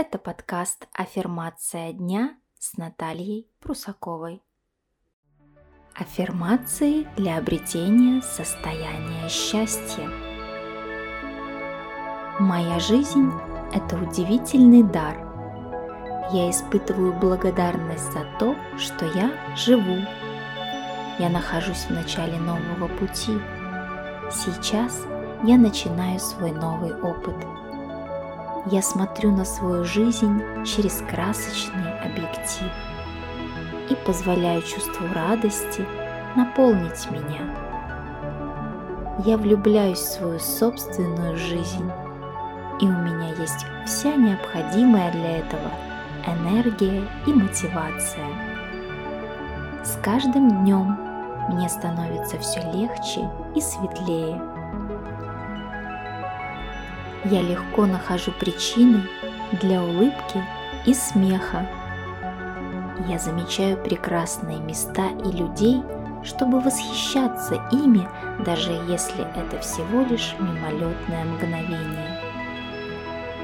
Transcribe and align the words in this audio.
Это 0.00 0.16
подкаст 0.16 0.86
«Аффирмация 0.92 1.92
дня» 1.92 2.36
с 2.56 2.76
Натальей 2.76 3.50
Прусаковой. 3.58 4.44
Аффирмации 5.92 7.02
для 7.16 7.36
обретения 7.36 8.22
состояния 8.22 9.28
счастья. 9.28 10.08
Моя 12.38 12.78
жизнь– 12.78 13.32
это 13.74 13.96
удивительный 13.96 14.84
дар. 14.84 15.16
Я 16.32 16.48
испытываю 16.48 17.12
благодарность 17.14 18.12
за 18.12 18.24
то, 18.38 18.54
что 18.78 19.04
я 19.04 19.56
живу. 19.56 19.96
Я 21.18 21.28
нахожусь 21.28 21.86
в 21.86 21.90
начале 21.90 22.38
нового 22.38 22.86
пути. 22.98 23.36
Сейчас 24.30 25.04
я 25.42 25.58
начинаю 25.58 26.20
свой 26.20 26.52
новый 26.52 26.94
опыт– 27.02 27.34
я 28.70 28.82
смотрю 28.82 29.30
на 29.30 29.44
свою 29.44 29.84
жизнь 29.84 30.42
через 30.64 31.02
красочный 31.10 31.92
объектив 32.00 32.70
и 33.90 33.94
позволяю 34.06 34.62
чувству 34.62 35.06
радости 35.14 35.84
наполнить 36.36 37.10
меня. 37.10 37.54
Я 39.24 39.36
влюбляюсь 39.36 39.98
в 39.98 40.12
свою 40.12 40.38
собственную 40.38 41.36
жизнь, 41.36 41.90
и 42.80 42.84
у 42.84 42.92
меня 42.92 43.30
есть 43.38 43.66
вся 43.86 44.14
необходимая 44.14 45.10
для 45.12 45.38
этого 45.38 45.70
энергия 46.26 47.08
и 47.26 47.32
мотивация. 47.32 48.26
С 49.82 49.98
каждым 50.02 50.62
днем 50.62 50.98
мне 51.48 51.68
становится 51.68 52.38
все 52.38 52.60
легче 52.72 53.28
и 53.54 53.60
светлее– 53.60 54.40
я 57.24 57.42
легко 57.42 57.86
нахожу 57.86 58.32
причины 58.32 59.02
для 59.60 59.82
улыбки 59.82 60.42
и 60.86 60.94
смеха. 60.94 61.66
Я 63.08 63.18
замечаю 63.18 63.76
прекрасные 63.76 64.58
места 64.58 65.08
и 65.24 65.30
людей, 65.30 65.82
чтобы 66.24 66.60
восхищаться 66.60 67.54
ими, 67.70 68.08
даже 68.44 68.72
если 68.88 69.24
это 69.36 69.58
всего 69.60 70.02
лишь 70.02 70.34
мимолетное 70.38 71.24
мгновение. 71.24 72.20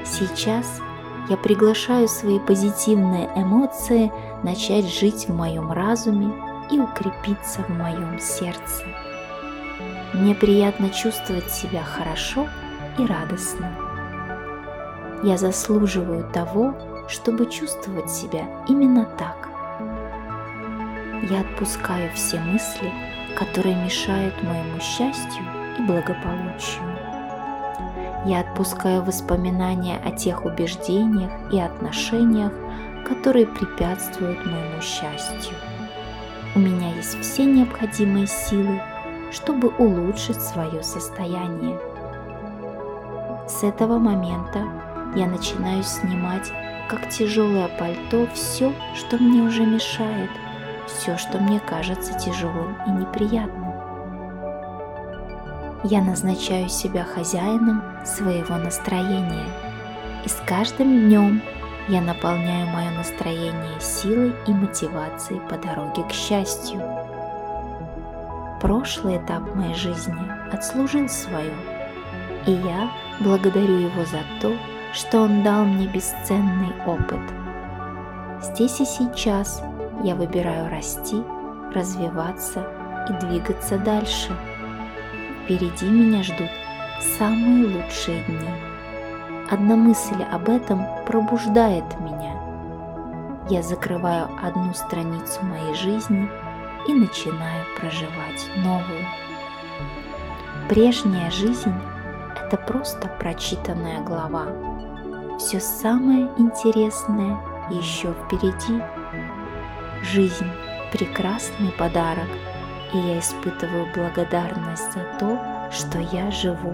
Сейчас 0.05 0.81
я 1.29 1.37
приглашаю 1.37 2.07
свои 2.07 2.39
позитивные 2.39 3.29
эмоции 3.35 4.11
начать 4.43 4.85
жить 4.85 5.27
в 5.27 5.33
моем 5.33 5.71
разуме 5.71 6.31
и 6.71 6.79
укрепиться 6.79 7.63
в 7.63 7.69
моем 7.69 8.19
сердце. 8.19 8.83
Мне 10.13 10.35
приятно 10.35 10.89
чувствовать 10.89 11.51
себя 11.51 11.83
хорошо 11.83 12.47
и 12.97 13.05
радостно. 13.05 13.71
Я 15.23 15.37
заслуживаю 15.37 16.29
того, 16.31 16.75
чтобы 17.07 17.45
чувствовать 17.47 18.09
себя 18.09 18.45
именно 18.67 19.05
так. 19.17 19.49
Я 21.29 21.41
отпускаю 21.41 22.11
все 22.13 22.39
мысли, 22.39 22.91
которые 23.37 23.75
мешают 23.75 24.41
моему 24.43 24.79
счастью 24.79 25.43
и 25.77 25.81
благополучию. 25.81 26.83
Я 28.25 28.41
отпускаю 28.41 29.03
воспоминания 29.03 29.99
о 30.03 30.11
тех 30.11 30.45
убеждениях 30.45 31.31
и 31.51 31.59
отношениях, 31.59 32.51
которые 33.07 33.45
препятствуют 33.45 34.43
моему 34.45 34.81
счастью. 34.81 35.55
У 36.55 36.59
меня 36.59 36.93
есть 36.95 37.19
все 37.21 37.45
необходимые 37.45 38.27
силы, 38.27 38.81
чтобы 39.31 39.69
улучшить 39.69 40.41
свое 40.41 40.81
состояние– 40.81 41.79
с 43.47 43.63
этого 43.63 43.99
момента 43.99 44.63
я 45.15 45.27
начинаю 45.27 45.83
снимать, 45.83 46.51
как 46.89 47.09
тяжелое 47.09 47.67
пальто, 47.79 48.27
все, 48.33 48.73
что 48.95 49.17
мне 49.17 49.41
уже 49.41 49.65
мешает, 49.65 50.31
все, 50.87 51.17
что 51.17 51.37
мне 51.37 51.59
кажется 51.59 52.17
тяжелым 52.17 52.75
и 52.87 52.91
неприятным. 52.91 53.73
Я 55.83 56.01
назначаю 56.01 56.69
себя 56.69 57.03
хозяином 57.03 57.83
своего 58.03 58.57
настроения, 58.57 59.45
и 60.25 60.29
с 60.29 60.41
каждым 60.47 61.07
днем 61.07 61.41
я 61.87 62.01
наполняю 62.01 62.67
мое 62.67 62.89
настроение 62.97 63.79
силой 63.79 64.33
и 64.47 64.51
мотивацией 64.51 65.39
по 65.41 65.55
дороге 65.57 66.03
к 66.03 66.11
счастью. 66.11 66.81
Прошлый 68.59 69.17
этап 69.17 69.53
моей 69.53 69.75
жизни 69.75 70.15
отслужил 70.51 71.07
свое– 71.07 71.53
и 72.45 72.51
я 72.51 72.91
благодарю 73.19 73.77
его 73.77 74.05
за 74.05 74.19
то, 74.41 74.53
что 74.93 75.21
он 75.21 75.43
дал 75.43 75.65
мне 75.65 75.87
бесценный 75.87 76.73
опыт. 76.85 77.19
Здесь 78.41 78.79
и 78.79 78.85
сейчас 78.85 79.61
я 80.03 80.15
выбираю 80.15 80.69
расти, 80.69 81.21
развиваться 81.73 82.65
и 83.09 83.25
двигаться 83.25 83.77
дальше. 83.77 84.31
Впереди 85.43 85.85
меня 85.87 86.23
ждут 86.23 86.49
самые 87.17 87.65
лучшие 87.65 88.23
дни. 88.23 88.49
Одна 89.49 89.75
мысль 89.75 90.23
об 90.31 90.49
этом 90.49 90.85
пробуждает 91.05 91.83
меня. 91.99 92.33
Я 93.49 93.61
закрываю 93.61 94.27
одну 94.41 94.73
страницу 94.73 95.43
моей 95.43 95.75
жизни 95.75 96.27
и 96.87 96.93
начинаю 96.93 97.63
проживать 97.79 98.49
новую. 98.63 99.05
Прежняя 100.67 101.29
жизнь 101.29 101.73
это 102.55 102.71
просто 102.71 103.07
прочитанная 103.19 104.01
глава. 104.01 104.47
Все 105.37 105.59
самое 105.59 106.29
интересное 106.37 107.37
еще 107.69 108.13
впереди. 108.13 108.81
Жизнь– 110.03 110.47
прекрасный 110.91 111.71
подарок, 111.77 112.29
и 112.93 112.97
я 112.97 113.19
испытываю 113.19 113.87
благодарность 113.93 114.93
за 114.93 115.03
то, 115.19 115.39
что 115.71 115.99
я 115.99 116.31
живу. 116.31 116.73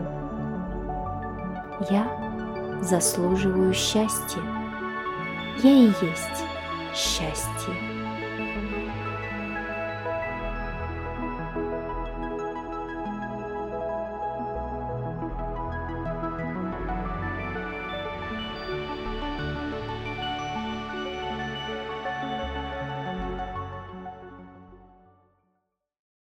Я 1.89 2.07
заслуживаю 2.81 3.73
счастья. 3.73 4.41
Я 5.63 5.71
и 5.71 5.85
есть 5.85 6.45
счастье. 6.93 8.00